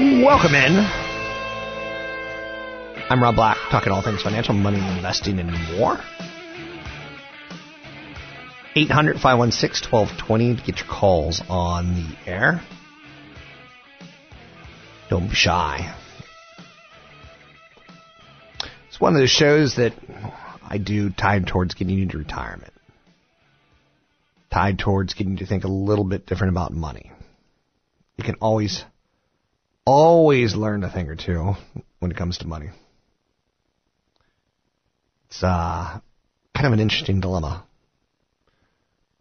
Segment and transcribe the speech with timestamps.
[0.00, 0.74] Welcome in.
[3.08, 6.00] I'm Rob Black, talking all things financial, money, investing, and more.
[8.74, 12.60] 800 516 1220 to get your calls on the air.
[15.10, 15.94] Don't be shy.
[18.88, 19.92] It's one of those shows that
[20.60, 22.72] I do tied towards getting you to retirement,
[24.52, 27.12] tied towards getting you to think a little bit different about money.
[28.16, 28.84] You can always
[29.86, 31.54] always learn a thing or two
[31.98, 32.70] when it comes to money.
[35.28, 36.00] It's uh,
[36.54, 37.64] kind of an interesting dilemma.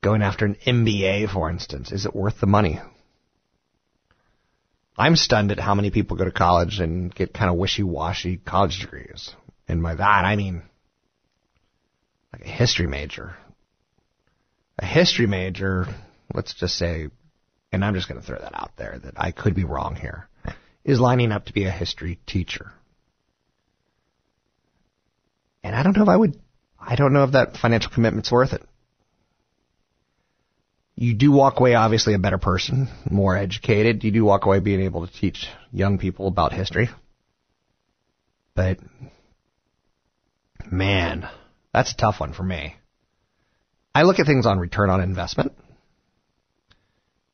[0.01, 2.79] Going after an MBA, for instance, is it worth the money?
[4.97, 8.79] I'm stunned at how many people go to college and get kind of wishy-washy college
[8.79, 9.31] degrees.
[9.67, 10.61] And by that, I mean
[12.31, 13.35] like a history major.
[14.77, 15.87] A history major,
[16.33, 17.07] let's just say,
[17.71, 20.27] and I'm just going to throw that out there that I could be wrong here
[20.83, 22.71] is lining up to be a history teacher.
[25.63, 26.37] And I don't know if I would,
[26.79, 28.63] I don't know if that financial commitment's worth it.
[30.95, 34.03] You do walk away obviously a better person, more educated.
[34.03, 36.89] You do walk away being able to teach young people about history.
[38.55, 38.77] But
[40.69, 41.27] man,
[41.73, 42.75] that's a tough one for me.
[43.95, 45.53] I look at things on return on investment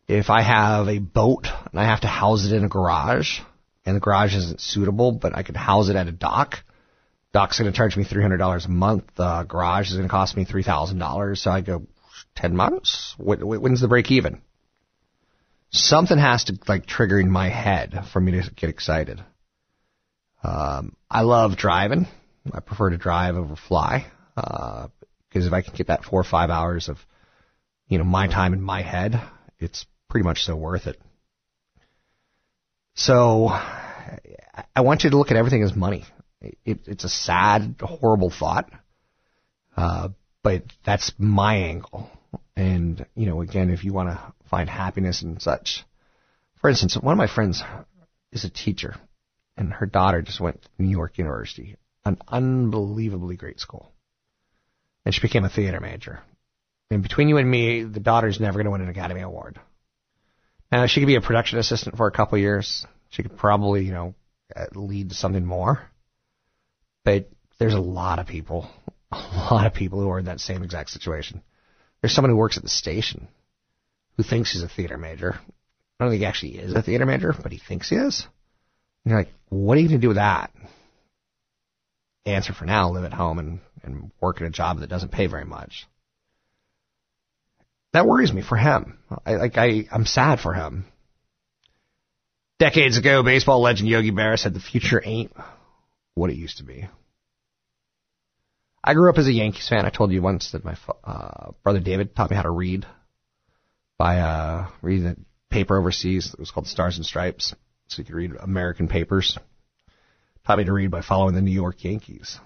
[0.09, 3.39] if I have a boat and I have to house it in a garage
[3.85, 6.63] and the garage isn't suitable, but I could house it at a dock,
[7.31, 9.03] dock's going to charge me $300 a month.
[9.15, 11.37] The garage is going to cost me $3,000.
[11.37, 11.85] So I go
[12.35, 13.13] 10 months.
[13.19, 14.41] When's the break even?
[15.69, 19.23] Something has to like trigger in my head for me to get excited.
[20.43, 22.07] Um, I love driving.
[22.51, 26.23] I prefer to drive over fly because uh, if I can get that four or
[26.23, 26.97] five hours of
[27.87, 29.21] you know my time in my head,
[29.59, 30.99] it's pretty much so worth it.
[32.95, 36.03] So I want you to look at everything as money.
[36.41, 38.69] It, it's a sad, horrible thought,
[39.77, 40.09] uh,
[40.43, 42.09] but that's my angle.
[42.55, 45.85] And you know, again, if you want to find happiness and such,
[46.61, 47.63] for instance, one of my friends
[48.31, 48.95] is a teacher,
[49.55, 51.75] and her daughter just went to New York University,
[52.05, 53.91] an unbelievably great school,
[55.05, 56.19] and she became a theater major.
[56.91, 59.59] And between you and me, the daughter's never going to win an Academy Award.
[60.71, 62.85] Now she could be a production assistant for a couple years.
[63.09, 64.13] She could probably, you know,
[64.55, 65.81] uh, lead to something more.
[67.03, 68.69] But there's a lot of people,
[69.11, 69.17] a
[69.51, 71.41] lot of people who are in that same exact situation.
[72.01, 73.27] There's someone who works at the station
[74.15, 75.39] who thinks he's a theater major.
[75.99, 78.25] I don't think he actually is a theater major, but he thinks he is.
[79.03, 80.51] And you're like, what are you going to do with that?
[82.25, 85.27] Answer for now, live at home and, and work at a job that doesn't pay
[85.27, 85.87] very much
[87.93, 88.99] that worries me for him.
[89.25, 90.85] I like I I'm sad for him.
[92.59, 95.31] Decades ago, baseball legend Yogi Berra said the future ain't
[96.13, 96.87] what it used to be.
[98.83, 99.85] I grew up as a Yankees fan.
[99.85, 102.85] I told you once that my uh, brother David taught me how to read
[103.97, 105.15] by uh, reading a
[105.53, 106.33] paper overseas.
[106.33, 107.53] It was called Stars and Stripes,
[107.87, 109.37] so you could read American papers.
[110.45, 112.39] Taught me to read by following the New York Yankees.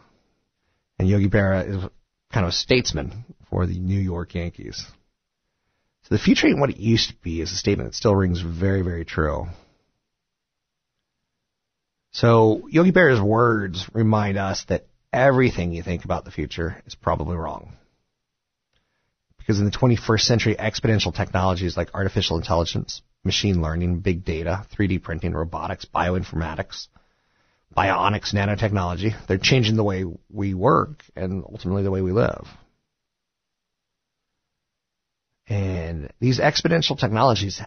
[1.00, 1.78] And Yogi Berra is
[2.32, 4.86] kind of a statesman for the New York Yankees.
[6.04, 8.42] So the future ain't what it used to be is a statement that still rings
[8.42, 9.48] very, very true.
[12.12, 17.38] So Yogi Berra's words remind us that everything you think about the future is probably
[17.38, 17.74] wrong.
[19.38, 25.02] Because in the 21st century, exponential technologies like artificial intelligence, machine learning, big data, 3D
[25.02, 26.88] printing, robotics, bioinformatics,
[27.76, 32.48] bionics, nanotechnology, they're changing the way we work and ultimately the way we live.
[35.48, 37.62] And these exponential technologies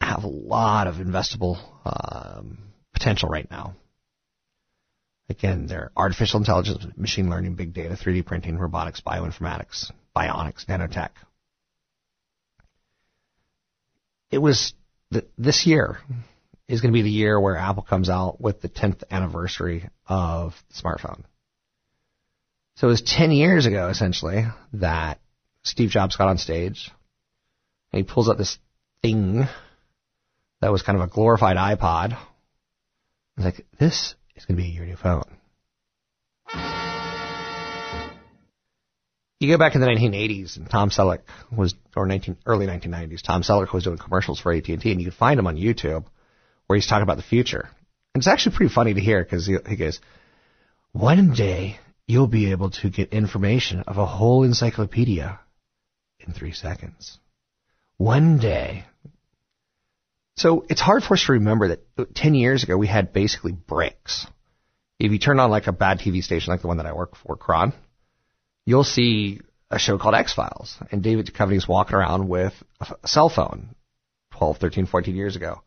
[0.00, 2.58] have a lot of investable um,
[2.92, 3.74] potential right now.
[5.30, 11.10] Again, they're artificial intelligence, machine learning, big data, 3D printing, robotics, bioinformatics, bionics, nanotech.
[14.30, 14.74] It was
[15.12, 15.98] th- this year
[16.68, 20.54] is going to be the year where Apple comes out with the 10th anniversary of
[20.68, 21.24] the smartphone.
[22.76, 24.44] So it was 10 years ago, essentially,
[24.74, 25.20] that
[25.64, 26.90] Steve Jobs got on stage
[27.92, 28.58] and he pulls out this
[29.02, 29.46] thing
[30.60, 32.18] that was kind of a glorified iPod.
[33.36, 35.24] He's like, this is going to be your new phone.
[39.40, 41.20] You go back in the 1980s, and Tom Selleck
[41.54, 45.10] was, or 19, early 1990s, Tom Selleck was doing commercials for AT&T, and you can
[45.10, 46.04] find him on YouTube,
[46.66, 47.68] where he's talking about the future.
[48.14, 50.00] And it's actually pretty funny to hear because he, he goes,
[50.92, 55.40] "One day you'll be able to get information of a whole encyclopedia
[56.26, 57.18] in three seconds.
[57.96, 58.84] One day."
[60.36, 64.26] So it's hard for us to remember that 10 years ago we had basically bricks.
[64.98, 67.16] If you turn on like a bad TV station like the one that I work
[67.16, 67.72] for, Kron,
[68.66, 69.40] you'll see
[69.70, 73.74] a show called X Files, and David Duchovny is walking around with a cell phone
[74.32, 75.62] 12, 13, 14 years ago,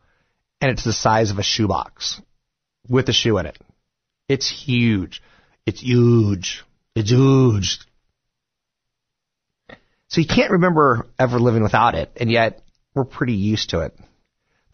[0.62, 2.22] and it's the size of a shoebox
[2.90, 3.58] with a shoe in it.
[4.28, 5.22] It's huge.
[5.66, 6.64] It's huge.
[6.96, 7.80] It's huge.
[10.10, 12.62] So you can't remember ever living without it, and yet
[12.94, 13.94] we're pretty used to it.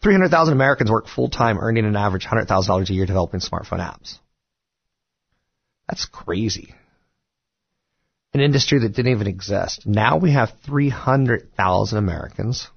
[0.02, 4.18] 300,000 Americans work full time, earning an average $100,000 a year developing smartphone apps.
[5.88, 6.74] That's crazy
[8.34, 9.86] an industry that didn't even exist.
[9.86, 12.68] Now we have 300,000 Americans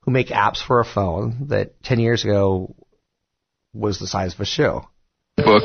[0.00, 2.74] who make apps for a phone that 10 years ago
[3.72, 4.80] was the size of a shoe.
[5.36, 5.62] Book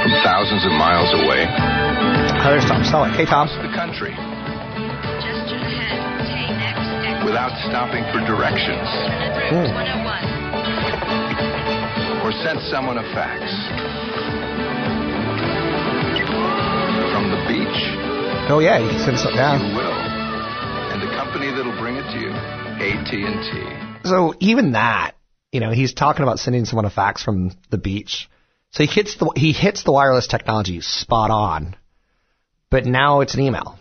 [0.00, 2.21] from thousands of miles away.
[2.42, 3.14] Hi, there's Tom Selleck.
[3.14, 3.46] Hey, Tom.
[3.46, 4.10] The country.
[7.22, 8.82] Without stopping for directions.
[9.46, 9.70] Hmm.
[12.26, 13.46] Or send someone a fax.
[17.14, 17.78] From the beach.
[18.50, 19.76] Oh yeah, you can send something You down.
[19.76, 19.94] will.
[20.90, 24.08] And the company that'll bring it to you, AT&T.
[24.08, 25.12] So even that,
[25.52, 28.28] you know, he's talking about sending someone a fax from the beach.
[28.72, 31.76] So he hits the he hits the wireless technology spot on,
[32.72, 33.78] but now it's an email,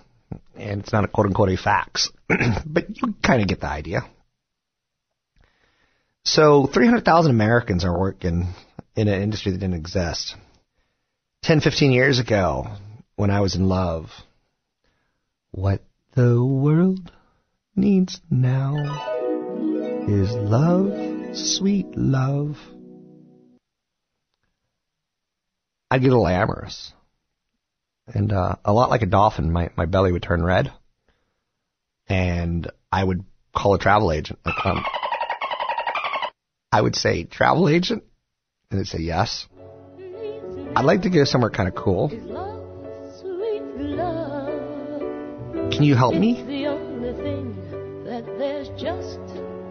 [0.53, 2.11] and it's not a quote unquote a fax.
[2.65, 4.01] but you kind of get the idea.
[6.25, 8.53] So 300,000 Americans are working
[8.97, 10.35] in an industry that didn't exist.
[11.43, 12.67] 10, 15 years ago,
[13.15, 14.09] when I was in love,
[15.51, 15.81] what
[16.13, 17.11] the world
[17.77, 18.75] needs now
[20.09, 22.57] is love, sweet love.
[25.89, 26.91] I'd get a little amorous.
[28.07, 30.71] And uh, a lot like a dolphin, my, my belly would turn red.
[32.07, 33.23] And I would
[33.55, 34.39] call a travel agent.
[34.65, 34.83] Um,
[36.71, 38.03] I would say, travel agent?
[38.69, 39.47] And they'd say, yes.
[40.75, 42.09] I'd like to go somewhere kind of cool.
[45.71, 46.35] Can you help me?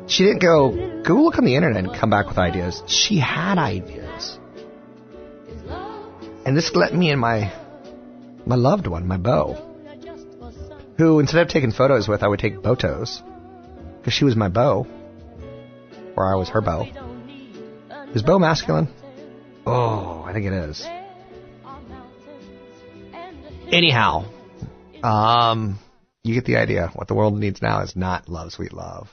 [0.06, 2.82] She didn't go, go look on the internet and come back with ideas.
[2.86, 4.38] She had ideas.
[6.44, 7.52] And this let me and my,
[8.50, 9.54] my loved one, my beau,
[10.98, 13.22] who instead of taking photos with, I would take photos.
[13.98, 14.86] Because she was my beau.
[16.16, 16.86] Or I was her beau.
[18.12, 18.88] Is beau masculine?
[19.64, 20.84] Oh, I think it is.
[23.70, 24.24] Anyhow,
[25.04, 25.78] um,
[26.24, 26.90] you get the idea.
[26.94, 29.08] What the world needs now is not love, sweet love.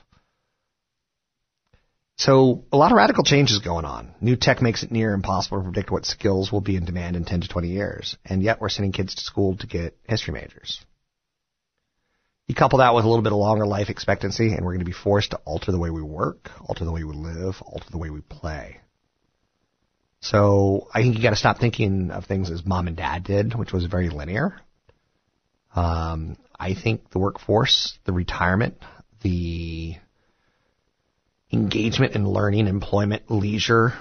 [2.18, 4.16] So a lot of radical changes going on.
[4.22, 7.26] New tech makes it near impossible to predict what skills will be in demand in
[7.26, 10.84] 10 to 20 years, and yet we're sending kids to school to get history majors.
[12.48, 14.86] You couple that with a little bit of longer life expectancy, and we're going to
[14.86, 18.00] be forced to alter the way we work, alter the way we live, alter the
[18.00, 18.80] way we play.
[20.20, 23.54] So I think you got to stop thinking of things as mom and dad did,
[23.54, 24.60] which was very linear.
[25.76, 28.78] Um, I think the workforce, the retirement,
[29.22, 29.98] the
[31.52, 33.94] engagement in learning, employment, leisure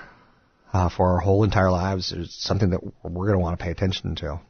[0.73, 3.71] uh, for our whole entire lives is something that we're going to want to pay
[3.71, 4.41] attention to.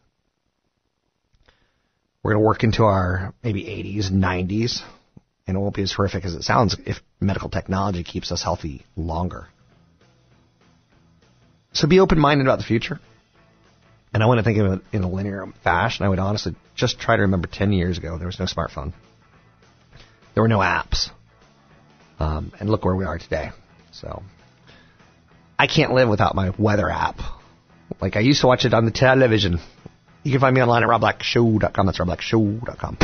[2.23, 4.81] We're going to work into our maybe 80s, 90s,
[5.47, 8.85] and it won't be as horrific as it sounds if medical technology keeps us healthy
[8.97, 9.47] longer.
[11.73, 12.99] So be open minded about the future.
[14.13, 16.07] And I want to think of it in a linear fashion.
[16.07, 18.95] I would honestly just try to remember 10 years ago, there was no smartphone.
[20.35, 21.11] There were no apps.
[22.19, 23.51] Um, and look where we are today.
[23.93, 24.23] So
[25.59, 27.21] I can't live without my weather app.
[28.01, 29.59] Like I used to watch it on the television.
[30.23, 31.87] You can find me online at robblackshow.com.
[31.87, 32.97] That's robblackshow.com.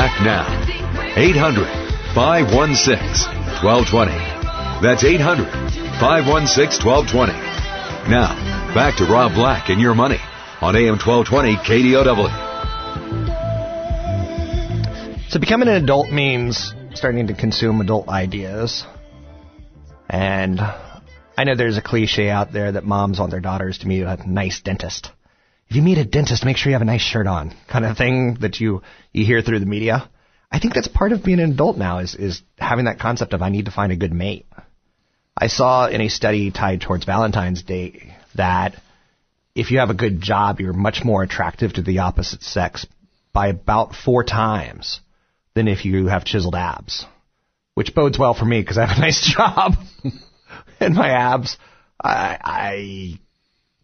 [0.00, 0.48] Black now.
[1.14, 1.68] 800
[2.14, 2.96] 516
[3.60, 4.16] 1220.
[4.80, 5.44] That's 800
[6.00, 7.36] 516 1220.
[8.08, 8.32] Now,
[8.72, 10.16] back to Rob Black and your money
[10.62, 12.32] on AM 1220 KDOW.
[15.28, 18.86] So becoming an adult means starting to consume adult ideas.
[20.08, 20.60] And
[21.36, 24.16] I know there's a cliche out there that moms want their daughters to meet a
[24.26, 25.10] nice dentist.
[25.70, 27.96] If you meet a dentist, make sure you have a nice shirt on, kind of
[27.96, 30.10] thing that you, you hear through the media.
[30.50, 33.42] I think that's part of being an adult now is, is having that concept of
[33.42, 34.46] I need to find a good mate.
[35.36, 38.74] I saw in a study tied towards Valentine's Day that
[39.54, 42.84] if you have a good job, you're much more attractive to the opposite sex
[43.32, 44.98] by about four times
[45.54, 47.06] than if you have chiseled abs,
[47.74, 49.74] which bodes well for me because I have a nice job
[50.80, 51.56] and my abs.
[52.02, 53.20] I, I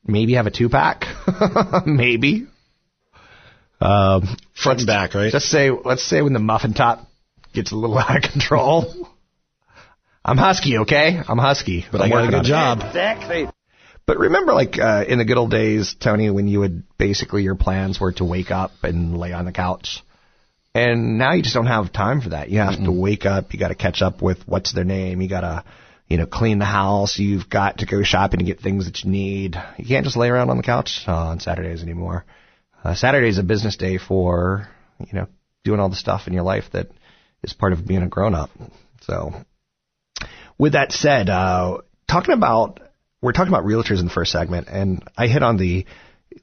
[0.07, 1.05] maybe have a two pack,
[1.87, 2.47] maybe.
[3.81, 5.33] Um, Front and back, right?
[5.33, 7.07] Let's say let's say when the muffin top
[7.53, 9.09] gets a little out of control.
[10.25, 11.21] I'm husky, okay?
[11.29, 12.49] I'm husky, But i'm got a good on it.
[12.49, 12.79] job.
[12.85, 13.49] Exactly.
[14.07, 17.55] But remember, like uh, in the good old days, Tony, when you would basically your
[17.55, 20.03] plans were to wake up and lay on the couch,
[20.75, 22.49] and now you just don't have time for that.
[22.51, 23.53] You have to wake up.
[23.53, 25.21] You got to catch up with what's their name.
[25.21, 25.65] You got to,
[26.09, 27.19] you know, clean the house.
[27.19, 29.57] You've got to go shopping to get things that you need.
[29.77, 32.25] You can't just lay around on the couch uh, on Saturdays anymore.
[32.85, 34.69] Uh, Saturday is a business day for
[35.01, 35.27] you know
[35.65, 36.89] doing all the stuff in your life that
[37.43, 38.51] is part of being a grown up.
[39.03, 39.33] So,
[40.59, 42.81] with that said, uh, talking about
[43.21, 45.87] we're talking about realtors in the first segment, and I hit on the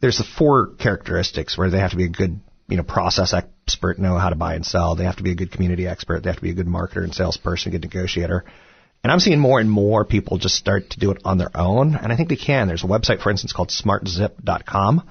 [0.01, 3.99] there's the four characteristics where they have to be a good you know process expert,
[3.99, 4.95] know how to buy and sell.
[4.95, 6.23] They have to be a good community expert.
[6.23, 8.43] They have to be a good marketer and salesperson, good negotiator.
[9.03, 11.95] And I'm seeing more and more people just start to do it on their own,
[11.95, 12.67] and I think they can.
[12.67, 15.03] There's a website, for instance, called SmartZip.com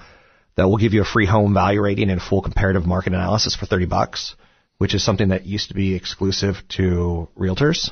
[0.56, 3.66] that will give you a free home value rating and full comparative market analysis for
[3.66, 4.34] 30 bucks,
[4.78, 7.90] which is something that used to be exclusive to realtors.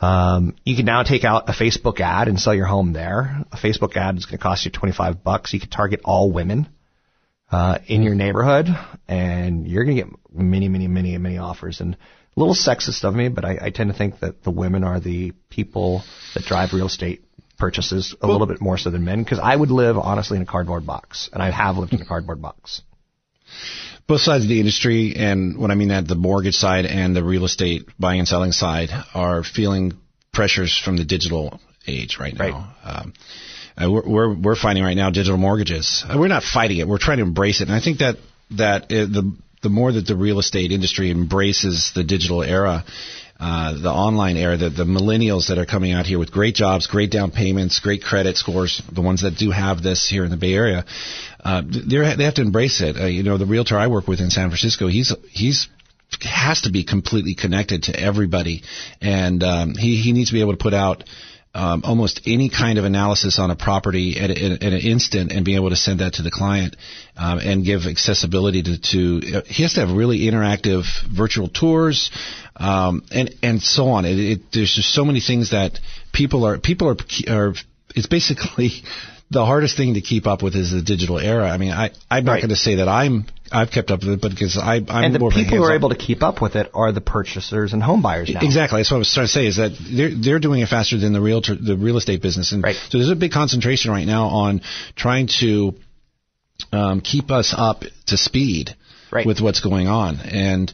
[0.00, 3.44] Um, you can now take out a Facebook ad and sell your home there.
[3.52, 5.52] A Facebook ad is going to cost you 25 bucks.
[5.52, 6.68] You can target all women
[7.50, 8.66] uh, in your neighborhood,
[9.08, 11.80] and you're going to get many, many, many, many offers.
[11.80, 11.96] And
[12.38, 15.00] a little sexist of me, but I, I tend to think that the women are
[15.00, 16.02] the people
[16.34, 17.24] that drive real estate
[17.58, 19.24] purchases a little bit more so than men.
[19.24, 22.06] Because I would live honestly in a cardboard box, and I have lived in a
[22.06, 22.82] cardboard box.
[24.06, 27.24] both sides of the industry, and what I mean that, the mortgage side and the
[27.24, 29.92] real estate buying and selling side are feeling
[30.32, 32.74] pressures from the digital age right now.
[32.84, 33.00] Right.
[33.00, 33.12] Um,
[33.76, 36.04] uh, we're, we're we're finding right now digital mortgages.
[36.08, 36.88] Uh, We're not fighting it.
[36.88, 38.16] We're trying to embrace it, and I think that
[38.52, 42.84] that uh, the the more that the real estate industry embraces the digital era,
[43.40, 46.86] uh, the online era, the, the millennials that are coming out here with great jobs,
[46.86, 50.36] great down payments, great credit scores, the ones that do have this here in the
[50.36, 50.84] Bay Area,
[51.44, 52.96] uh, they have to embrace it.
[52.96, 55.68] Uh, you know, the realtor I work with in San Francisco, he's he's
[56.22, 58.62] has to be completely connected to everybody,
[59.00, 61.04] and um, he he needs to be able to put out
[61.58, 65.44] um, almost any kind of analysis on a property at, a, at an instant and
[65.44, 66.76] be able to send that to the client
[67.16, 69.42] um, and give accessibility to, to.
[69.46, 72.10] He has to have really interactive virtual tours
[72.56, 74.04] um, and and so on.
[74.04, 75.80] It, it, there's just so many things that
[76.12, 76.96] people are people are
[77.28, 77.54] are.
[77.96, 78.70] It's basically
[79.30, 81.48] the hardest thing to keep up with is the digital era.
[81.50, 82.42] I mean, I I'm not Right.
[82.42, 85.14] going to say that I'm I've kept up with it, but because I I'm and
[85.14, 87.82] the more people who are able to keep up with it are the purchasers and
[87.82, 88.40] home buyers now.
[88.42, 88.80] Exactly.
[88.80, 91.12] That's what I was trying to say is that they're they're doing it faster than
[91.12, 92.76] the realtor the real estate business, and Right.
[92.76, 94.60] so there's a big concentration right now on
[94.96, 95.74] trying to
[96.72, 98.74] um, keep us up to speed
[99.10, 99.26] Right.
[99.26, 100.20] with what's going on.
[100.20, 100.70] And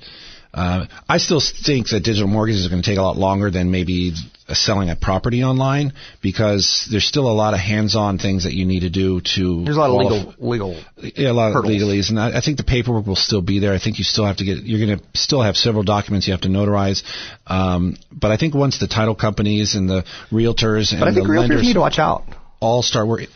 [0.55, 3.71] uh, I still think that digital mortgages are going to take a lot longer than
[3.73, 4.13] maybe
[4.53, 5.93] selling a property online
[6.23, 9.77] because there's still a lot of hands-on things that you need to do to There's
[9.77, 10.85] a lot of qualify- legal legal
[11.17, 11.75] yeah, a lot hurdles.
[11.75, 13.73] of legalese, and I, I think the paperwork will still be there.
[13.73, 14.59] I think you still have to get.
[14.63, 17.03] You're going to still have several documents you have to notarize.
[17.47, 21.27] Um, but I think once the title companies and the realtors and But I think
[21.27, 22.23] the realtors lenders need to watch out.
[22.61, 23.29] all start working,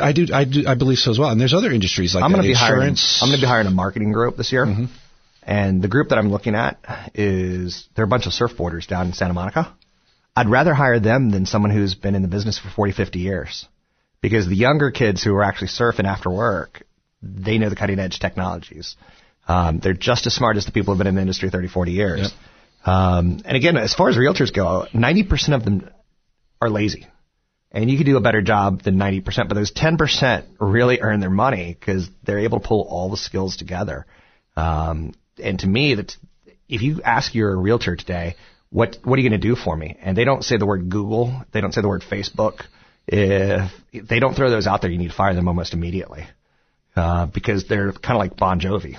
[0.00, 1.30] I do, I do, I believe so as well.
[1.30, 2.96] And there's other industries like I'm going to be hiring.
[3.22, 4.66] I'm going to be hiring a marketing group this year,
[5.46, 6.78] and the group that I'm looking at
[7.14, 9.74] is they're a bunch of surfboarders down in Santa Monica.
[10.36, 13.66] I'd rather hire them than someone who's been in the business for 40, 50 years,
[14.20, 16.82] because the younger kids who are actually surfing after work,
[17.22, 18.96] they know the cutting edge technologies.
[19.46, 21.92] Um, they're just as smart as the people who've been in the industry 30, 40
[21.92, 22.32] years.
[22.84, 25.88] Um, and again, as far as realtors go, 90% of them
[26.60, 27.06] are lazy
[27.74, 31.28] and you can do a better job than 90%, but those 10% really earn their
[31.28, 34.06] money because they're able to pull all the skills together.
[34.56, 35.12] Um,
[35.42, 36.16] and to me, that's,
[36.68, 38.36] if you ask your realtor today,
[38.70, 39.96] what, what are you going to do for me?
[40.00, 41.42] And they don't say the word Google.
[41.52, 42.62] They don't say the word Facebook.
[43.06, 46.26] If, they don't throw those out there, you need to fire them almost immediately.
[46.96, 48.96] Uh, because they're kind of like Bon Jovi.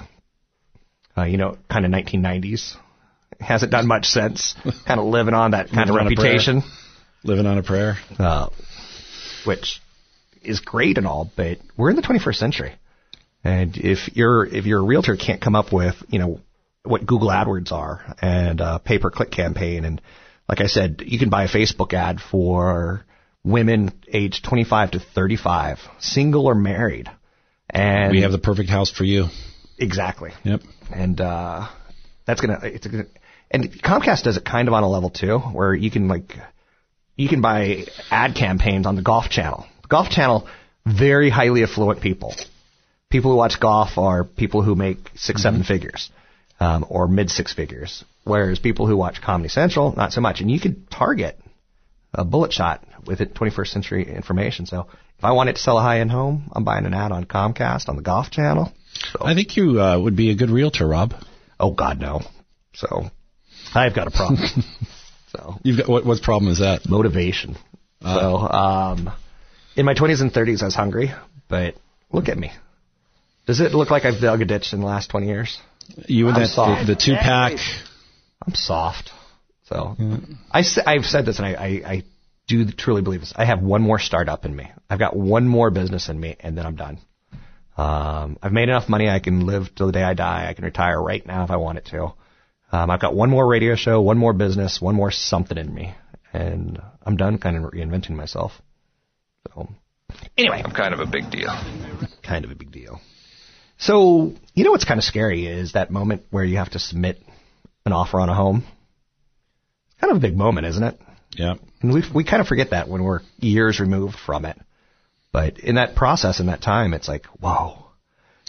[1.18, 2.75] Uh, you know, kind of 1990s.
[3.39, 4.56] Hasn't done much since.
[4.86, 6.34] kind of living on that kind of Living on a prayer.
[6.34, 6.63] reputation
[7.25, 7.98] living on a prayer.
[8.20, 8.50] uh,
[9.46, 9.82] which
[10.44, 12.74] is great and all, but we're in the 21st century.
[13.45, 16.41] And if you're if your realtor can't come up with you know
[16.83, 20.01] what Google AdWords are and a pay per click campaign, and
[20.49, 23.05] like I said, you can buy a Facebook ad for
[23.43, 27.07] women aged 25 to 35, single or married,
[27.69, 29.27] and We have the perfect house for you.
[29.77, 30.61] exactly Yep.
[30.91, 31.67] and uh,
[32.25, 33.05] that's gonna it's gonna
[33.51, 36.35] and Comcast does it kind of on a level too, where you can like
[37.15, 39.65] you can buy ad campaigns on the Golf Channel.
[39.83, 40.47] The Golf Channel,
[40.85, 42.33] very highly affluent people.
[43.15, 46.10] People who watch golf are people who make 6 seven figures,
[46.60, 48.03] um, or mid six figures.
[48.25, 50.41] Whereas people who watch Comedy Central, not so much.
[50.41, 51.39] And you could target
[52.13, 54.65] a bullet shot with it 21st century information.
[54.65, 57.24] So if I wanted to sell a high end home, I'm buying an ad on
[57.24, 58.74] Comcast on the Golf Channel.
[59.22, 61.13] I think you uh, would be a good realtor, Rob.
[61.57, 62.19] Oh God, no.
[62.74, 63.05] So
[63.74, 64.45] I've got a problem.
[65.29, 66.05] so You've got what?
[66.05, 66.81] What problem is that?
[66.89, 67.55] motivation.
[68.01, 69.10] so um,
[69.77, 71.13] in my 20s and 30s, I was hungry,
[71.48, 71.75] but
[72.12, 72.51] look at me.
[73.45, 75.59] Does it look like I've dug a ditch in the last 20 years?
[76.07, 76.88] You and I'm that soft.
[76.88, 77.53] the, the two pack.
[78.45, 79.12] I'm soft.
[79.65, 79.95] So
[80.51, 82.03] I s- I've said this, and I, I, I
[82.47, 83.34] do truly believe this.
[83.36, 84.71] I have one more startup in me.
[84.89, 86.99] I've got one more business in me, and then I'm done.
[87.77, 89.10] Um, I've made enough money.
[89.10, 90.47] I can live till the day I die.
[90.49, 92.13] I can retire right now if I wanted to.
[92.71, 95.93] Um, I've got one more radio show, one more business, one more something in me,
[96.34, 98.53] and I'm done kind of reinventing myself.
[99.53, 99.67] So
[100.38, 101.49] anyway, I'm kind of a big deal.
[102.23, 102.99] kind of a big deal.
[103.77, 107.21] So, you know what's kind of scary is that moment where you have to submit
[107.85, 108.63] an offer on a home.
[108.65, 110.99] It's kind of a big moment, isn't it?
[111.31, 111.55] Yeah.
[111.81, 114.57] And we we kind of forget that when we're years removed from it.
[115.31, 117.85] But in that process, in that time, it's like, whoa.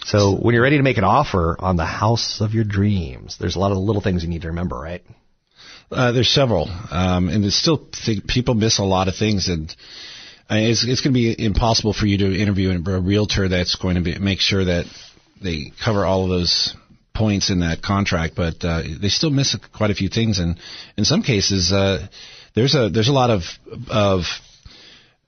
[0.05, 3.57] So when you're ready to make an offer on the house of your dreams, there's
[3.57, 5.03] a lot of little things you need to remember, right?
[5.91, 9.75] Uh, there's several, um, and there's still th- people miss a lot of things, and
[10.49, 13.95] uh, it's it's going to be impossible for you to interview a realtor that's going
[13.95, 14.85] to be, make sure that
[15.41, 16.75] they cover all of those
[17.13, 20.59] points in that contract, but uh, they still miss quite a few things, and
[20.97, 22.05] in some cases, uh,
[22.53, 23.43] there's a there's a lot of
[23.89, 24.23] of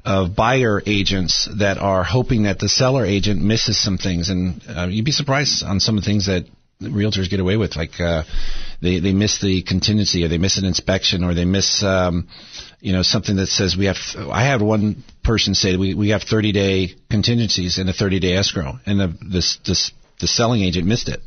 [0.06, 4.88] of buyer agents that are hoping that the seller agent misses some things, and uh,
[4.88, 6.46] you'd be surprised on some of the things that
[6.82, 8.24] realtors get away with, like uh,
[8.82, 12.28] they they miss the contingency, or they miss an inspection, or they miss um,
[12.80, 13.98] you know something that says we have.
[14.16, 18.36] I had one person say we we have 30 day contingencies and a 30 day
[18.36, 21.22] escrow, and the this this the selling agent missed it.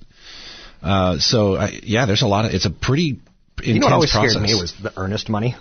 [0.82, 3.10] Uh, so I, yeah, there's a lot of it's a pretty
[3.58, 4.32] intense You know what always process.
[4.32, 5.54] scared me was the earnest money.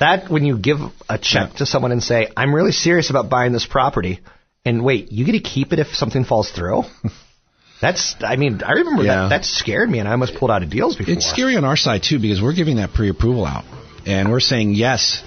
[0.00, 1.58] That when you give a check Yeah.
[1.58, 4.20] to someone and say, "I'm really serious about buying this property,"
[4.64, 6.84] and wait, you get to keep it if something falls through.
[7.80, 9.14] That's, I mean, I remember Yeah.
[9.22, 9.28] that.
[9.28, 11.12] That scared me, and I almost pulled out of deals before.
[11.14, 13.64] It's scary on our side too because we're giving that pre-approval out,
[14.06, 15.22] and we're saying yes,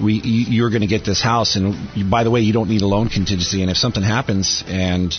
[0.00, 1.74] we you- you're going to get this house, and
[2.10, 5.18] by the way, you don't need a loan contingency, and if something happens and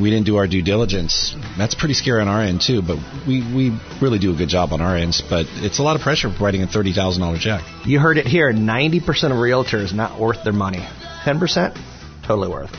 [0.00, 2.82] we didn't do our due diligence, that's pretty scary on our end too.
[2.82, 5.96] But we we really do a good job on our ends, but it's a lot
[5.96, 7.62] of pressure writing a thirty thousand dollar check.
[7.84, 8.52] You heard it here.
[8.52, 10.86] 90% of realtors not worth their money.
[11.24, 11.78] 10%,
[12.26, 12.70] totally worth.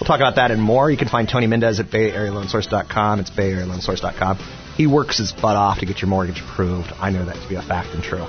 [0.00, 0.90] We'll talk about that and more.
[0.90, 3.20] You can find Tony Mendez at BayAreaLoanSource.com.
[3.20, 4.38] It's BayAreaLoanSource.com.
[4.76, 6.90] He works his butt off to get your mortgage approved.
[6.98, 8.26] I know that to be a fact and true.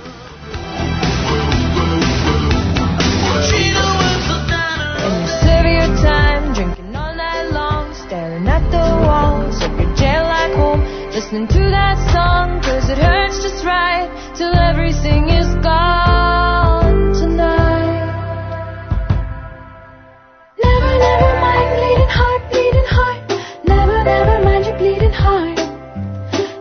[11.32, 18.04] Listening to that song, cause it hurts just right, till everything is gone tonight.
[20.62, 23.32] Never, never mind bleeding heart, bleeding heart.
[23.64, 25.56] Never, never mind your bleeding heart.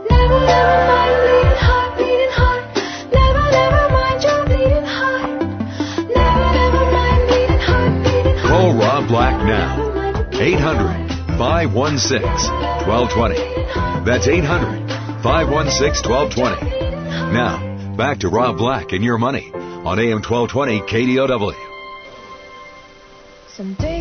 [0.06, 2.62] Never, never mind bleeding heart, bleeding heart.
[3.10, 5.40] Never, never mind your bleeding heart.
[6.14, 8.78] Never, never mind bleeding heart, bleeding heart.
[8.78, 9.10] Well,
[10.40, 10.99] 800
[11.40, 12.20] 516
[12.86, 14.04] 1220.
[14.04, 17.32] That's 800 516 1220.
[17.32, 21.54] Now, back to Rob Black and your money on AM 1220 KDOW.
[23.48, 23.99] Someday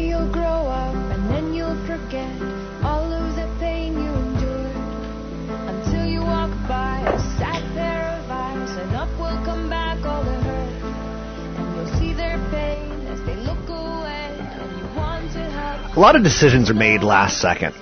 [16.00, 17.76] A lot of decisions are made last second.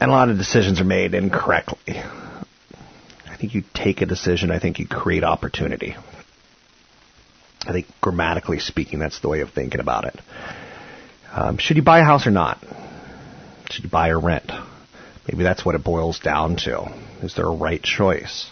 [0.00, 1.96] And a lot of decisions are made incorrectly.
[1.96, 5.94] I think you take a decision, I think you create opportunity.
[7.68, 10.20] I think grammatically speaking, that's the way of thinking about it.
[11.32, 12.58] Um, should you buy a house or not?
[13.70, 14.50] Should you buy or rent?
[15.28, 16.92] Maybe that's what it boils down to.
[17.22, 18.50] Is there a right choice?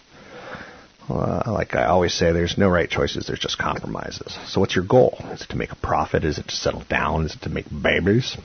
[1.09, 4.37] Uh, like I always say, there's no right choices, there's just compromises.
[4.47, 5.17] So what's your goal?
[5.33, 6.25] Is it to make a profit?
[6.25, 7.27] Is it to settle down?
[7.27, 8.37] Is it to make babies?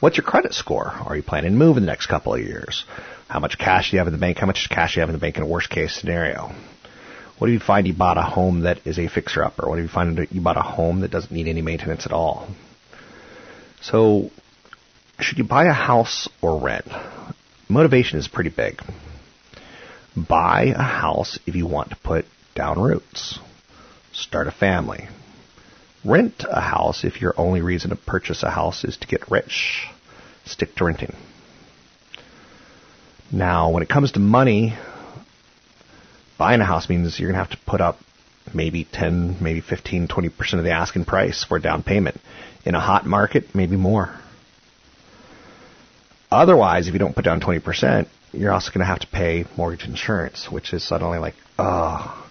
[0.00, 0.86] What's your credit score?
[0.86, 2.84] Are you planning to move in the next couple of years?
[3.28, 4.38] How much cash do you have in the bank?
[4.38, 6.52] How much cash do you have in the bank in a worst case scenario?
[7.38, 9.68] What if you find you bought a home that is a fixer upper?
[9.68, 12.48] What if you find you bought a home that doesn't need any maintenance at all?
[13.80, 14.30] So,
[15.20, 16.88] should you buy a house or rent?
[17.68, 18.80] Motivation is pretty big.
[20.26, 23.38] Buy a house if you want to put down roots,
[24.12, 25.08] start a family.
[26.04, 29.86] Rent a house if your only reason to purchase a house is to get rich.
[30.44, 31.14] Stick to renting.
[33.30, 34.74] Now, when it comes to money,
[36.38, 37.98] buying a house means you're going to have to put up
[38.54, 42.18] maybe 10, maybe 15, 20% of the asking price for a down payment.
[42.64, 44.18] In a hot market, maybe more.
[46.30, 49.84] Otherwise, if you don't put down 20%, you're also going to have to pay mortgage
[49.84, 52.24] insurance, which is suddenly like, oh,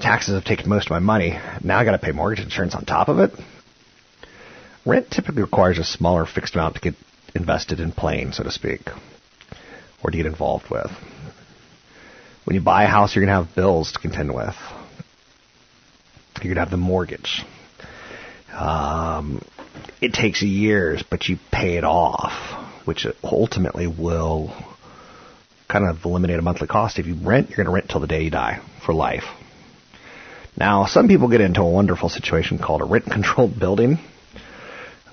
[0.00, 1.38] taxes have taken most of my money.
[1.62, 3.30] Now I got to pay mortgage insurance on top of it.
[4.84, 6.94] Rent typically requires a smaller fixed amount to get
[7.34, 8.80] invested in playing, so to speak,
[10.02, 10.90] or to get involved with.
[12.44, 14.56] When you buy a house, you're going to have bills to contend with.
[16.42, 17.42] You're going to have the mortgage.
[18.52, 19.42] Um,
[20.00, 22.32] it takes years, but you pay it off,
[22.84, 24.52] which ultimately will
[25.68, 26.98] kind of eliminate a monthly cost.
[26.98, 29.24] If you rent, you're going to rent till the day you die for life.
[30.56, 33.98] Now, some people get into a wonderful situation called a rent controlled building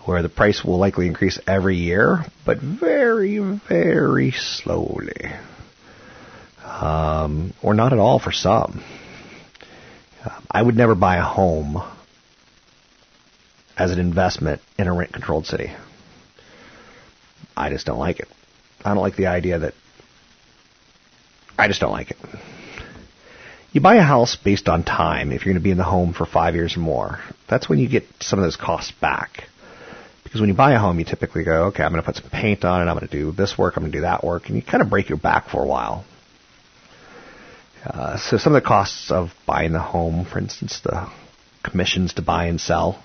[0.05, 5.31] where the price will likely increase every year, but very, very slowly.
[6.63, 8.83] Um, or not at all for some.
[10.49, 11.81] I would never buy a home
[13.77, 15.71] as an investment in a rent controlled city.
[17.55, 18.27] I just don't like it.
[18.83, 19.73] I don't like the idea that.
[21.62, 22.17] I just don't like it.
[23.71, 26.12] You buy a house based on time if you're going to be in the home
[26.12, 27.19] for five years or more.
[27.47, 29.43] That's when you get some of those costs back.
[30.24, 32.32] Because when you buy a home, you typically go, okay, I'm going to put some
[32.32, 34.47] paint on it, I'm going to do this work, I'm going to do that work,
[34.47, 36.04] and you kind of break your back for a while.
[37.86, 41.12] Uh, so some of the costs of buying the home, for instance, the
[41.63, 43.04] commissions to buy and sell,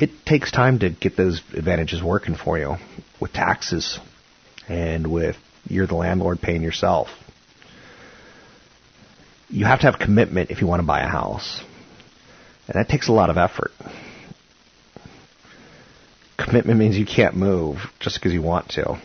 [0.00, 2.76] it takes time to get those advantages working for you
[3.20, 4.00] with taxes
[4.68, 5.36] and with
[5.68, 7.08] you're the landlord paying yourself.
[9.48, 11.62] You have to have commitment if you want to buy a house.
[12.68, 13.70] And that takes a lot of effort.
[16.36, 19.00] Commitment means you can't move just because you want to.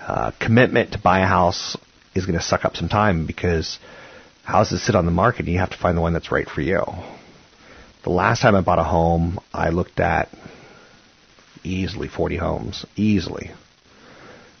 [0.00, 1.76] Uh, commitment to buy a house
[2.14, 3.78] is going to suck up some time because
[4.44, 6.60] houses sit on the market and you have to find the one that's right for
[6.60, 6.82] you.
[8.02, 10.28] The last time I bought a home, I looked at
[11.62, 13.52] easily 40 homes, easily.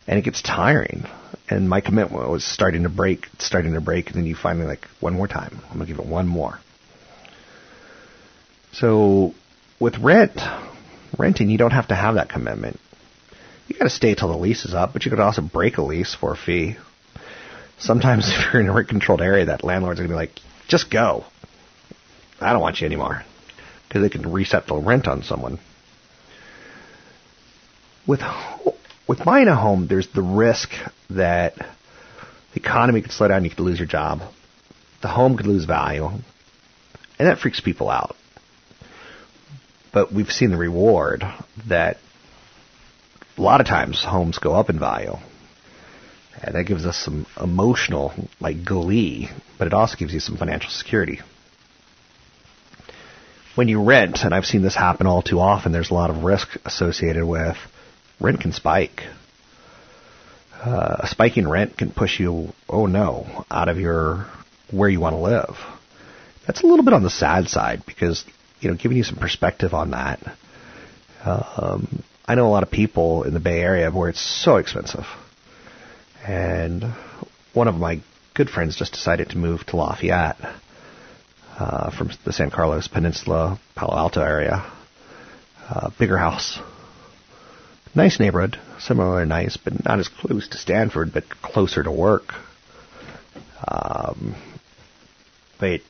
[0.06, 1.06] And it gets tiring.
[1.48, 4.86] And my commitment was starting to break, starting to break, and then you finally like,
[5.00, 5.60] one more time.
[5.70, 6.58] I'm to give it one more.
[8.72, 9.34] So
[9.78, 10.40] with rent,
[11.18, 12.80] renting, you don't have to have that commitment.
[13.68, 15.82] You got to stay till the lease is up, but you could also break a
[15.82, 16.76] lease for a fee.
[17.78, 20.38] Sometimes if you're in a rent controlled area, that landlord's to be like,
[20.68, 21.24] just go.
[22.40, 23.24] I don't want you anymore.
[23.88, 25.58] Because they can reset the rent on someone.
[28.06, 28.20] With,
[29.12, 30.70] with buying a home, there's the risk
[31.10, 34.22] that the economy could slow down, you could lose your job.
[35.02, 36.06] The home could lose value.
[36.06, 38.16] And that freaks people out.
[39.92, 41.24] But we've seen the reward
[41.68, 41.98] that
[43.36, 45.16] a lot of times homes go up in value.
[46.42, 50.70] And that gives us some emotional, like glee, but it also gives you some financial
[50.70, 51.20] security.
[53.56, 56.24] When you rent, and I've seen this happen all too often, there's a lot of
[56.24, 57.58] risk associated with
[58.22, 59.02] rent can spike.
[60.64, 64.26] Uh, a spiking rent can push you, oh no, out of your
[64.70, 65.56] where you want to live.
[66.46, 68.24] That's a little bit on the sad side because
[68.60, 70.20] you know, giving you some perspective on that.
[71.24, 75.04] Um, I know a lot of people in the Bay Area where it's so expensive,
[76.26, 76.84] and
[77.52, 78.00] one of my
[78.34, 80.38] good friends just decided to move to Lafayette
[81.58, 84.64] uh, from the San Carlos Peninsula, Palo Alto area.
[85.68, 86.58] Uh, bigger house,
[87.94, 92.34] nice neighborhood, similarly nice, but not as close to Stanford, but closer to work.
[93.66, 94.34] Um,
[95.60, 95.80] but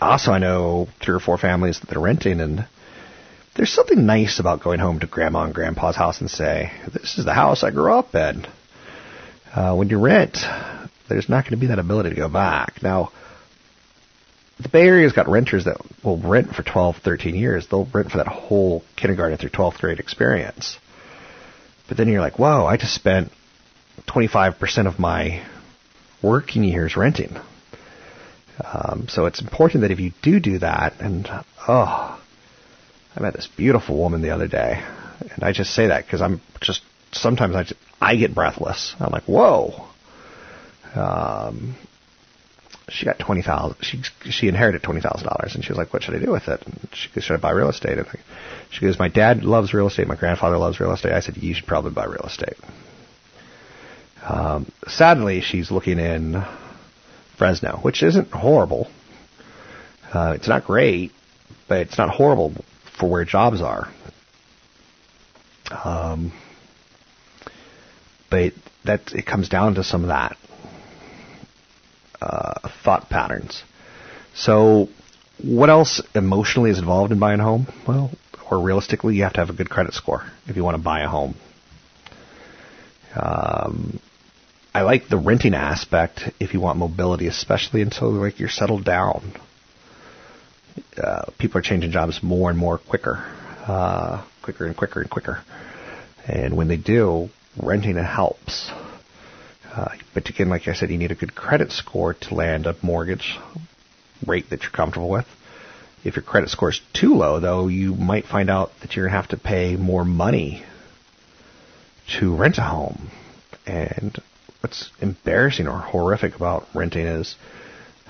[0.00, 2.66] also, I know three or four families that they're renting, and
[3.56, 7.24] there's something nice about going home to grandma and grandpa's house and say, "This is
[7.24, 8.46] the house I grew up in."
[9.54, 10.38] Uh, when you rent,
[11.08, 12.82] there's not going to be that ability to go back.
[12.82, 13.12] Now,
[14.60, 17.66] the Bay Area's got renters that will rent for 12, 13 years.
[17.66, 20.78] They'll rent for that whole kindergarten through 12th grade experience.
[21.88, 23.30] But then you're like, whoa, I just spent
[24.06, 25.44] 25% of my
[26.22, 27.36] working years renting.
[28.64, 31.28] Um, so it's important that if you do do that, and
[31.68, 32.20] oh,
[33.16, 34.82] I met this beautiful woman the other day,
[35.20, 38.94] and I just say that because I'm just sometimes I just, I get breathless.
[39.00, 39.88] I'm like, whoa.
[40.94, 41.74] Um,
[42.88, 43.76] she got twenty thousand.
[43.82, 46.48] She she inherited twenty thousand dollars, and she was like, "What should I do with
[46.48, 48.06] it?" And she goes, "Should I buy real estate?" And
[48.70, 50.06] she goes, "My dad loves real estate.
[50.06, 52.56] My grandfather loves real estate." I said, "You should probably buy real estate."
[54.22, 56.44] Um, sadly, she's looking in
[57.36, 58.88] Fresno, which isn't horrible.
[60.12, 61.12] Uh, it's not great,
[61.68, 62.52] but it's not horrible
[62.98, 63.88] for where jobs are.
[65.84, 66.32] Um,
[68.30, 68.52] but
[68.84, 70.36] that it comes down to some of that
[72.24, 73.62] uh, thought patterns.
[74.34, 74.88] So,
[75.42, 77.66] what else emotionally is involved in buying a home?
[77.86, 78.10] Well,
[78.50, 81.00] or realistically, you have to have a good credit score if you want to buy
[81.00, 81.34] a home.
[83.14, 84.00] Um,
[84.74, 89.32] I like the renting aspect if you want mobility, especially until like you're settled down.
[90.96, 93.24] Uh, people are changing jobs more and more quicker,
[93.66, 95.44] uh, quicker and quicker and quicker.
[96.26, 98.70] And when they do, renting helps.
[99.74, 102.76] Uh, but again, like I said, you need a good credit score to land a
[102.80, 103.36] mortgage
[104.24, 105.26] rate that you're comfortable with.
[106.04, 109.12] If your credit score is too low, though, you might find out that you're going
[109.12, 110.64] to have to pay more money
[112.20, 113.10] to rent a home.
[113.66, 114.16] And
[114.60, 117.34] what's embarrassing or horrific about renting is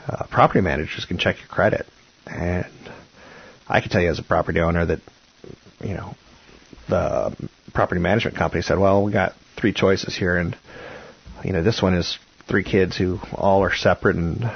[0.07, 1.87] uh, property managers can check your credit.
[2.27, 2.66] And
[3.68, 5.00] I can tell you as a property owner that,
[5.81, 6.14] you know,
[6.88, 7.35] the
[7.72, 10.57] property management company said, well, we got three choices here, and
[11.44, 14.50] you know, this one is three kids who all are separate and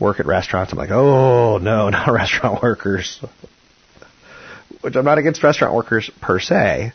[0.00, 0.72] work at restaurants.
[0.72, 3.20] I'm like, oh no, not restaurant workers.
[4.80, 6.92] Which I'm not against restaurant workers per se,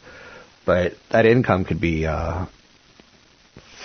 [0.65, 2.45] but that income could be uh,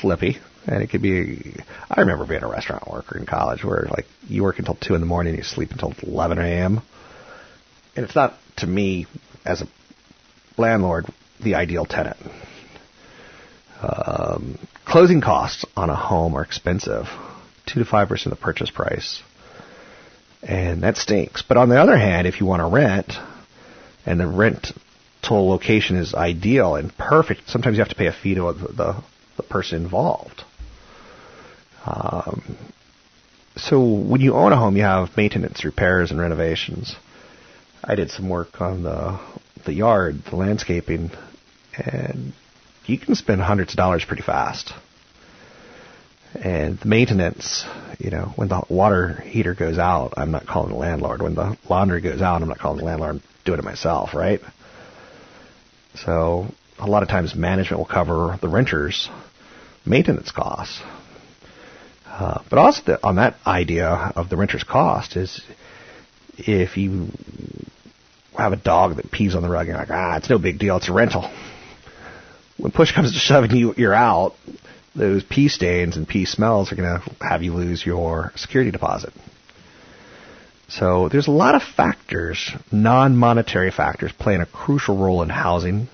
[0.01, 1.57] flippy, and it could be.
[1.90, 5.01] I remember being a restaurant worker in college, where like you work until two in
[5.01, 6.83] the morning, you sleep until 11 a.m.
[7.94, 9.07] And it's not to me
[9.44, 9.68] as a
[10.57, 11.07] landlord
[11.42, 12.16] the ideal tenant.
[13.83, 17.07] Um, closing costs on a home are expensive,
[17.67, 19.23] two to five percent of the purchase price,
[20.43, 21.43] and that stinks.
[21.43, 23.12] But on the other hand, if you want to rent,
[24.07, 24.73] and the rent
[25.23, 28.69] total location is ideal and perfect, sometimes you have to pay a fee to the
[28.69, 29.03] the,
[29.37, 30.43] the person involved.
[31.85, 32.57] Um,
[33.57, 36.95] so when you own a home, you have maintenance, repairs, and renovations.
[37.85, 39.21] I did some work on the
[39.65, 41.11] the yard, the landscaping,
[41.77, 42.33] and
[42.87, 44.72] you can spend hundreds of dollars pretty fast.
[46.35, 47.64] And the maintenance,
[47.99, 51.22] you know, when the water heater goes out, I'm not calling the landlord.
[51.22, 53.16] When the laundry goes out, I'm not calling the landlord.
[53.16, 54.40] I'm doing it myself, right?
[55.94, 56.46] So
[56.79, 59.09] a lot of times management will cover the renter's
[59.87, 60.83] maintenance costs.
[62.07, 65.42] Uh, but also the, on that idea of the renter's cost is
[66.38, 67.09] if you
[68.37, 70.77] have a dog that pees on the rug, you're like, ah, it's no big deal,
[70.77, 71.31] it's a rental.
[72.57, 74.35] When push comes to shove and you, you're out,
[74.95, 79.12] those pee stains and pee smells are going to have you lose your security deposit.
[80.69, 85.88] So there's a lot of factors, non-monetary factors, playing a crucial role in housing,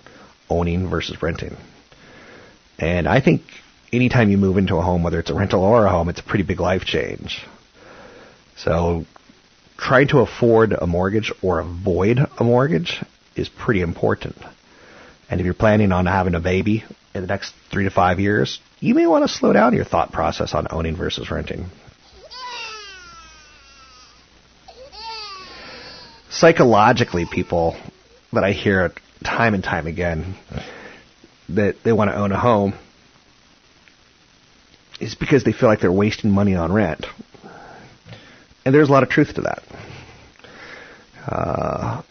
[0.49, 1.57] owning versus renting.
[2.79, 3.43] And I think
[3.93, 6.25] anytime you move into a home, whether it's a rental or a home, it's a
[6.25, 7.45] pretty big life change.
[8.57, 9.05] So
[9.77, 13.03] trying to afford a mortgage or avoid a mortgage
[13.37, 14.37] is pretty important.
[15.33, 18.61] And if you're planning on having a baby in the next three to five years,
[18.81, 21.71] you may want to slow down your thought process on owning versus renting.
[26.29, 27.79] Psychologically, people
[28.35, 28.93] that I hear
[29.25, 30.35] time and time again
[31.49, 32.75] that they want to own a home
[35.01, 37.07] is because they feel like they're wasting money on rent.
[38.67, 39.63] And there's a lot of truth to that.
[41.27, 42.03] uh,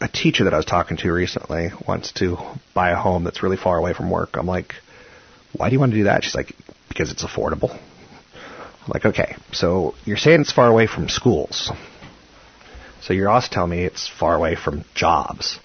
[0.00, 2.36] a teacher that I was talking to recently wants to
[2.74, 4.36] buy a home that's really far away from work.
[4.36, 4.74] I'm like,
[5.56, 6.24] why do you want to do that?
[6.24, 6.54] She's like,
[6.88, 7.70] because it's affordable.
[7.72, 11.72] I'm like, okay, so you're saying it's far away from schools.
[13.00, 15.58] So you're also telling me it's far away from jobs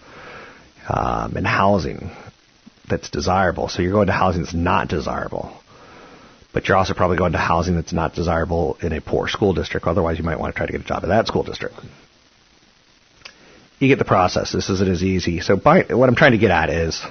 [0.87, 2.11] um, and housing
[2.89, 3.67] that's desirable.
[3.67, 5.57] So you're going to housing that's not desirable.
[6.53, 9.87] But you're also probably going to housing that's not desirable in a poor school district.
[9.87, 11.75] Otherwise, you might want to try to get a job in that school district.
[13.81, 14.51] You get the process.
[14.51, 15.39] This isn't as easy.
[15.39, 17.03] So buy, what I'm trying to get at is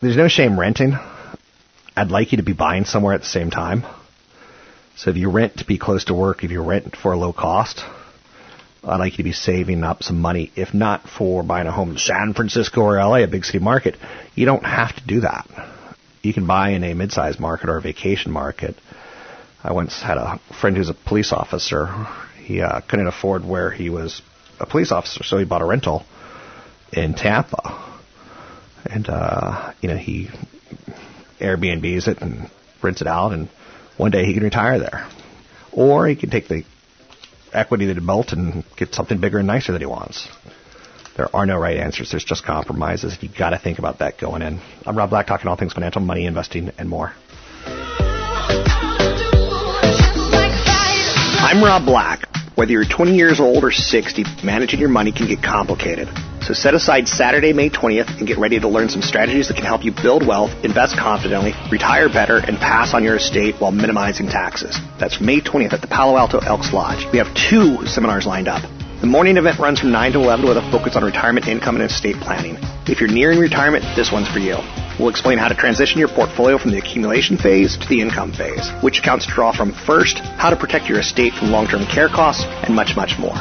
[0.00, 0.98] there's no shame renting.
[1.96, 3.84] I'd like you to be buying somewhere at the same time.
[4.96, 7.32] So if you rent to be close to work, if you rent for a low
[7.32, 7.84] cost,
[8.82, 10.50] I'd like you to be saving up some money.
[10.56, 13.96] If not for buying a home in San Francisco or LA, a big city market,
[14.34, 15.46] you don't have to do that.
[16.20, 18.74] You can buy in a mid-sized market or a vacation market.
[19.62, 22.08] I once had a friend who's a police officer.
[22.42, 24.20] He uh, couldn't afford where he was
[24.60, 26.04] a police officer, so he bought a rental
[26.92, 27.84] in Tampa.
[28.84, 30.28] And, uh, you know, he
[31.38, 32.50] Airbnbs it and
[32.82, 33.48] rents it out, and
[33.96, 35.08] one day he can retire there.
[35.72, 36.64] Or he can take the
[37.52, 40.28] equity that he built and get something bigger and nicer that he wants.
[41.16, 42.10] There are no right answers.
[42.10, 43.18] There's just compromises.
[43.20, 44.60] You got to think about that going in.
[44.86, 47.12] I'm Rob Black, talking all things financial, money, investing, and more.
[51.40, 52.28] I'm Rob Black.
[52.58, 56.08] Whether you're 20 years old or 60, managing your money can get complicated.
[56.42, 59.64] So set aside Saturday, May 20th and get ready to learn some strategies that can
[59.64, 64.26] help you build wealth, invest confidently, retire better, and pass on your estate while minimizing
[64.26, 64.76] taxes.
[64.98, 67.06] That's May 20th at the Palo Alto Elks Lodge.
[67.12, 68.64] We have two seminars lined up.
[69.00, 71.84] The morning event runs from 9 to 11 with a focus on retirement income and
[71.84, 72.58] estate planning.
[72.88, 74.56] If you're nearing retirement, this one's for you.
[74.98, 78.68] We'll explain how to transition your portfolio from the accumulation phase to the income phase,
[78.82, 82.42] which accounts to draw from first, how to protect your estate from long-term care costs,
[82.44, 83.36] and much, much more.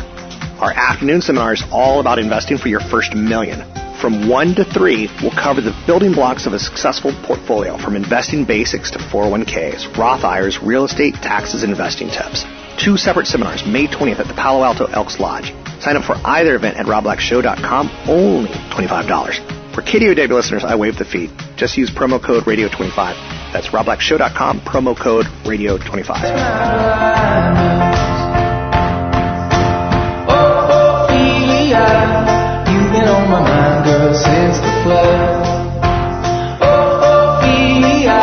[0.62, 3.62] Our afternoon seminar is all about investing for your first million.
[4.02, 8.46] From 1 to 3, we'll cover the building blocks of a successful portfolio from investing
[8.46, 12.46] basics to 401ks, Roth IRAs, real estate, taxes, and investing tips.
[12.78, 15.52] Two separate seminars, May 20th at the Palo Alto Elks Lodge.
[15.80, 19.74] Sign up for either event at robblackshow.com, only $25.
[19.74, 21.32] For KDOW listeners, I waive the fee.
[21.56, 23.16] Just use promo code Radio25.
[23.52, 26.88] That's robblackshow.com, promo code Radio25.
[32.70, 33.57] You've been
[34.08, 35.46] on my mind, girl, since the flood.
[36.62, 38.22] Oh, Ophelia,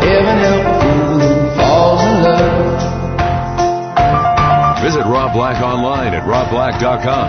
[0.00, 2.80] heaven help a fool who falls in love.
[4.82, 7.28] Visit Rob Black online at robblack.com.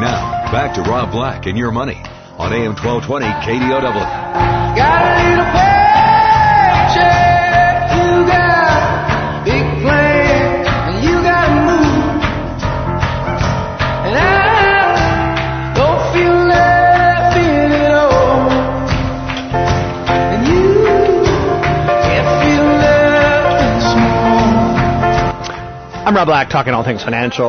[0.00, 2.02] Now, back to Rob Black and your money
[2.38, 5.63] on AM 1220 KDOW.
[26.14, 27.48] Rob Black, talking all things financial,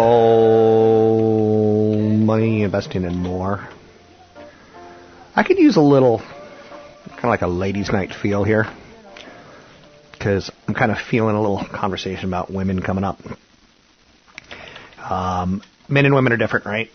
[2.00, 3.70] money, investing, and more.
[5.36, 8.66] I could use a little, kind of like a ladies' night feel here,
[10.14, 13.20] because I'm kind of feeling a little conversation about women coming up.
[14.98, 16.90] Um, men and women are different, right?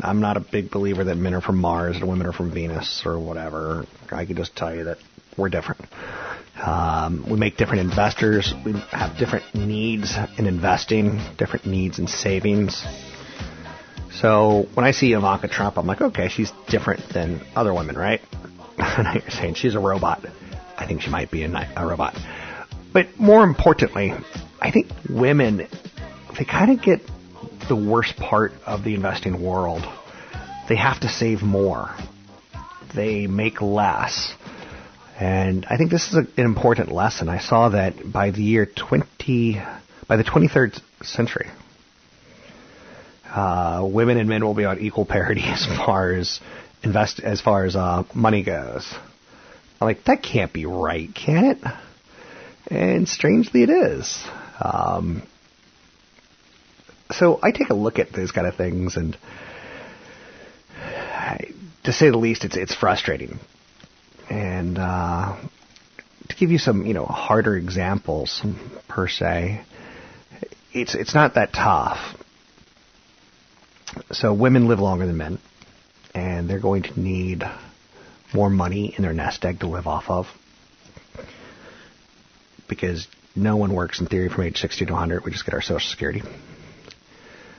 [0.00, 3.06] I'm not a big believer that men are from Mars and women are from Venus
[3.06, 3.86] or whatever.
[4.10, 4.98] I can just tell you that
[5.36, 5.82] we're different.
[6.62, 8.52] Um, we make different investors.
[8.64, 12.84] We have different needs in investing, different needs in savings.
[14.20, 18.22] So when I see Ivanka Trump, I'm like, okay, she's different than other women, right?
[18.78, 20.24] and you're saying she's a robot.
[20.76, 22.16] I think she might be a, a robot.
[22.92, 24.14] But more importantly,
[24.60, 25.68] I think women,
[26.38, 27.00] they kind of get
[27.68, 29.82] the worst part of the investing world.
[30.68, 31.94] They have to save more.
[32.94, 34.34] They make less.
[35.18, 37.28] And I think this is a, an important lesson.
[37.28, 39.62] I saw that by the year 20,
[40.06, 41.48] by the 23rd century,
[43.26, 46.40] uh, women and men will be on equal parity as far as
[46.82, 48.86] invest as far as uh, money goes.
[49.80, 51.58] I'm like, that can't be right, can it?
[52.68, 54.22] And strangely, it is.
[54.60, 55.22] Um,
[57.10, 59.16] so I take a look at these kind of things, and
[60.76, 61.52] I,
[61.84, 63.38] to say the least, it's it's frustrating.
[64.28, 65.36] And uh,
[66.28, 68.42] to give you some, you know, harder examples
[68.88, 69.62] per se,
[70.72, 71.98] it's it's not that tough.
[74.12, 75.38] So women live longer than men,
[76.14, 77.44] and they're going to need
[78.34, 80.26] more money in their nest egg to live off of
[82.68, 85.24] because no one works in theory from age 60 to 100.
[85.24, 86.22] We just get our Social Security.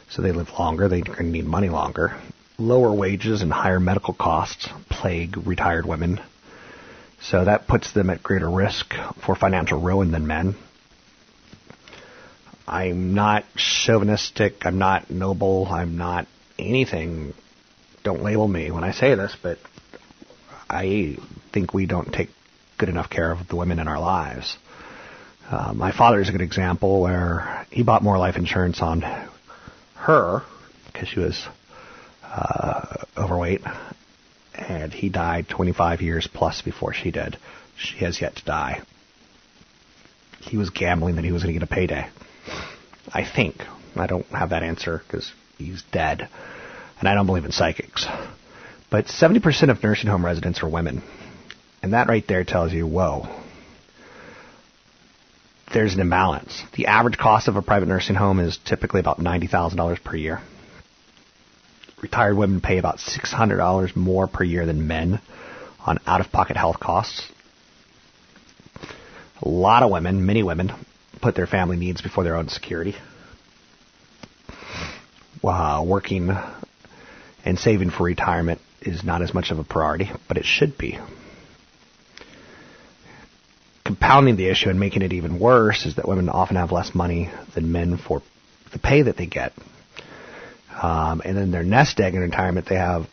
[0.10, 0.90] So they live longer.
[0.90, 2.20] To need money longer.
[2.58, 6.20] Lower wages and higher medical costs plague retired women.
[7.22, 8.94] So that puts them at greater risk
[9.26, 10.56] for financial ruin than men.
[12.68, 14.66] I'm not chauvinistic.
[14.66, 15.68] I'm not noble.
[15.68, 16.28] I'm not
[16.60, 17.34] anything.
[18.04, 19.58] Don't label me when I say this, but
[20.70, 21.18] I
[21.54, 22.30] think we don't take
[22.78, 24.58] good enough care of the women in our lives.
[25.50, 29.02] Uh, my father is a good example where he bought more life insurance on
[29.96, 30.42] her
[30.92, 31.48] because she was
[32.24, 33.62] uh, overweight,
[34.58, 37.38] and he died 25 years plus before she did.
[37.78, 38.82] She has yet to die.
[40.42, 42.08] He was gambling that he was going to get a payday.
[43.14, 43.62] I think.
[43.96, 46.28] I don't have that answer because he's dead,
[47.00, 48.06] and I don't believe in psychics.
[48.90, 51.04] But 70% of nursing home residents are women.
[51.82, 53.28] And that right there tells you, whoa,
[55.74, 56.64] there's an imbalance.
[56.76, 60.42] The average cost of a private nursing home is typically about $90,000 per year.
[62.02, 65.20] Retired women pay about $600 more per year than men
[65.84, 67.28] on out of pocket health costs.
[69.42, 70.72] A lot of women, many women,
[71.22, 72.96] put their family needs before their own security.
[75.42, 76.32] While working
[77.44, 81.00] and saving for retirement is not as much of a priority, but it should be.
[83.86, 87.32] Compounding the issue and making it even worse is that women often have less money
[87.56, 88.22] than men for
[88.72, 89.54] the pay that they get.
[90.82, 93.08] Um, and then their nest egg in retirement, they have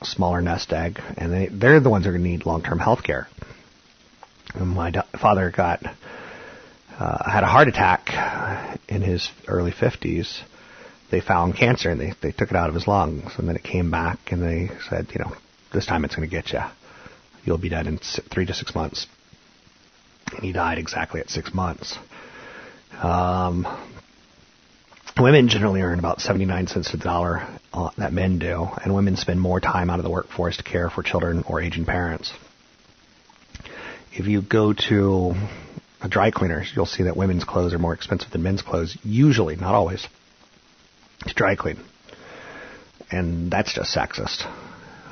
[0.00, 2.78] a smaller nest egg, and they, they're the ones who are going to need long-term
[2.78, 3.28] health care.
[4.58, 5.84] My do- father got
[6.98, 10.42] uh, had a heart attack in his early 50s
[11.10, 13.62] they found cancer and they, they took it out of his lungs and then it
[13.62, 15.32] came back and they said, you know,
[15.72, 16.60] this time it's going to get you.
[17.44, 19.06] You'll be dead in three to six months.
[20.32, 21.96] And he died exactly at six months.
[23.00, 23.66] Um,
[25.20, 29.40] women generally earn about 79 cents a dollar uh, that men do, and women spend
[29.40, 32.32] more time out of the workforce to care for children or aging parents.
[34.12, 35.34] If you go to
[36.00, 39.56] a dry cleaners, you'll see that women's clothes are more expensive than men's clothes, usually,
[39.56, 40.06] not always
[41.26, 41.78] to dry clean.
[43.10, 44.44] And that's just sexist.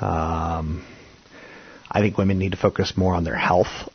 [0.01, 0.85] Um,
[1.89, 3.89] I think women need to focus more on their health.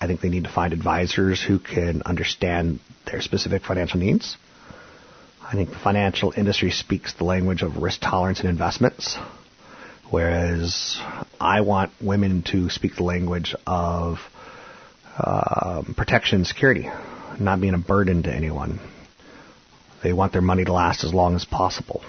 [0.00, 4.36] I think they need to find advisors who can understand their specific financial needs.
[5.52, 9.18] I think the financial industry speaks the language of risk tolerance and investments,
[10.08, 10.98] whereas
[11.38, 14.16] I want women to speak the language of
[15.22, 16.88] um, protection and security,
[17.38, 18.80] not being a burden to anyone.
[20.02, 22.02] They want their money to last as long as possible.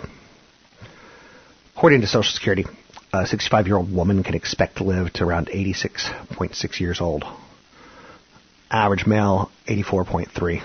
[1.76, 2.64] According to Social Security,
[3.12, 7.26] a 65 year old woman can expect to live to around 86.6 years old.
[8.72, 10.62] Average male, 84.3.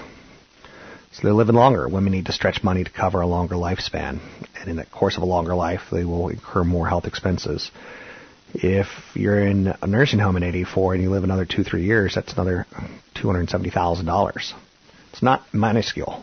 [1.19, 1.89] So they're living longer.
[1.89, 4.21] Women need to stretch money to cover a longer lifespan.
[4.61, 7.73] And in the course of a longer life, they will incur more health expenses.
[8.55, 12.14] If you're in a nursing home in 84 and you live another two, three years,
[12.14, 12.66] that's another
[13.16, 14.53] $270,000.
[15.12, 16.23] It's not minuscule.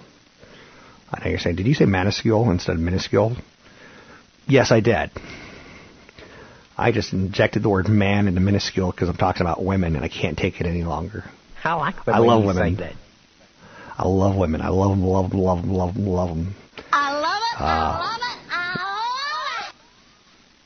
[1.11, 3.35] I know you're saying, did you say minuscule instead of minuscule?
[4.47, 5.11] Yes, I did.
[6.77, 10.09] I just injected the word man into minuscule because I'm talking about women and I
[10.09, 11.25] can't take it any longer.
[11.65, 12.77] I like the I way love you women.
[12.77, 12.93] say that.
[13.97, 14.61] I love women.
[14.61, 16.55] I love them, love them, love them, love them, love them.
[16.91, 17.61] I love it.
[17.61, 18.35] Uh, I love it.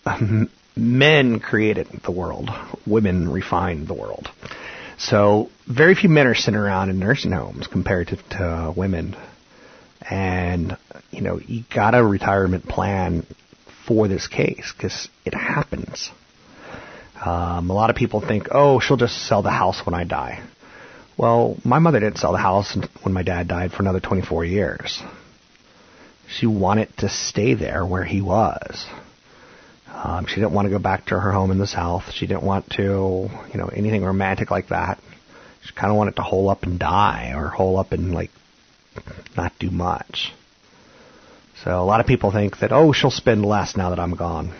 [0.05, 0.49] I love it.
[0.75, 2.49] men created the world.
[2.88, 4.30] Women refined the world.
[4.97, 9.15] So very few men are sitting around in nursing homes compared to, to women.
[10.09, 10.77] And,
[11.11, 13.25] you know, you got a retirement plan
[13.86, 16.09] for this case because it happens.
[17.23, 20.43] Um, a lot of people think, oh, she'll just sell the house when I die.
[21.20, 25.03] Well, my mother didn't sell the house when my dad died for another 24 years.
[26.30, 28.86] She wanted to stay there where he was.
[29.91, 32.09] Um, she didn't want to go back to her home in the South.
[32.13, 32.84] She didn't want to,
[33.51, 34.97] you know, anything romantic like that.
[35.65, 38.32] She kind of wanted to hole up and die or hole up and like
[39.36, 40.32] not do much.
[41.65, 44.57] So a lot of people think that, oh, she'll spend less now that I'm gone.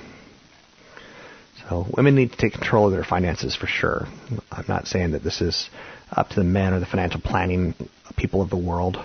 [1.70, 4.08] So women need to take control of their finances for sure.
[4.52, 5.70] I'm not saying that this is
[6.12, 7.76] up to the men or the financial planning
[8.18, 8.98] people of the world.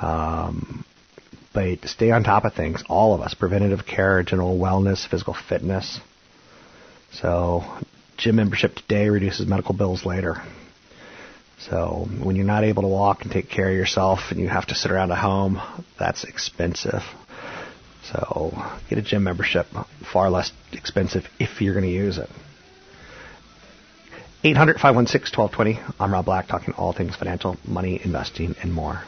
[0.00, 0.84] Um,
[1.52, 2.84] but stay on top of things.
[2.88, 3.34] All of us.
[3.34, 6.00] Preventative care, general wellness, physical fitness.
[7.12, 7.64] So
[8.16, 10.42] gym membership today reduces medical bills later.
[11.70, 14.66] So when you're not able to walk and take care of yourself and you have
[14.66, 15.60] to sit around at home,
[15.98, 17.02] that's expensive.
[18.12, 18.52] So
[18.88, 19.66] get a gym membership,
[20.12, 22.30] far less expensive if you're going to use it.
[24.44, 25.94] 800 516 1220.
[25.98, 29.02] I'm Rob Black, talking all things financial, money, investing, and more.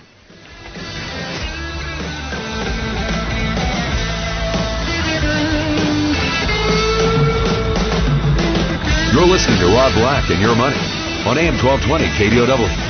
[9.13, 10.77] You're listening to Rob Black and Your Money
[11.27, 12.90] on AM 1220 KDOW.